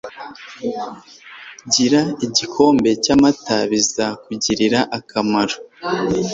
[1.73, 3.55] Gira igikombe cyamata.
[3.71, 5.55] Bizakugirira akamaro.